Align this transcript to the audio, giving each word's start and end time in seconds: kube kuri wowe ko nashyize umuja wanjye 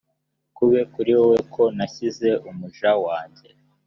kube 0.57 0.79
kuri 0.93 1.11
wowe 1.17 1.39
ko 1.53 1.63
nashyize 1.77 2.29
umuja 2.49 2.91
wanjye 3.05 3.47